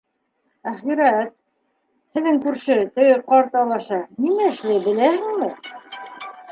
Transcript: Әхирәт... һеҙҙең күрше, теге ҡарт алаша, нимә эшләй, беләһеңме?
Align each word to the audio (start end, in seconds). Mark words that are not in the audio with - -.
Әхирәт... 0.69 1.33
һеҙҙең 2.17 2.39
күрше, 2.47 2.79
теге 2.97 3.21
ҡарт 3.29 3.61
алаша, 3.63 4.01
нимә 4.27 4.51
эшләй, 4.55 4.85
беләһеңме? 4.89 5.55